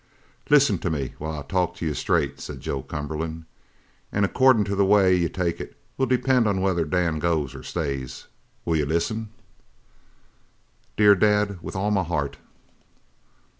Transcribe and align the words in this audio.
"Listen 0.49 0.79
to 0.79 0.89
me 0.89 1.13
while 1.19 1.37
I 1.37 1.43
talk 1.43 1.75
to 1.75 1.85
you 1.85 1.93
straight," 1.93 2.39
said 2.39 2.59
Joe 2.59 2.81
Cumberland, 2.81 3.45
"and 4.11 4.25
accordin' 4.25 4.63
to 4.63 4.75
the 4.75 4.83
way 4.83 5.13
you 5.15 5.29
take 5.29 5.61
it 5.61 5.77
will 5.95 6.07
depend 6.07 6.59
whether 6.59 6.85
Dan 6.85 7.19
goes 7.19 7.53
or 7.53 7.61
stays. 7.61 8.25
Will 8.65 8.77
you 8.77 8.87
listen?" 8.87 9.29
"Dear 10.97 11.13
Dad, 11.13 11.61
with 11.61 11.75
all 11.75 11.91
my 11.91 12.01
heart!" 12.03 12.37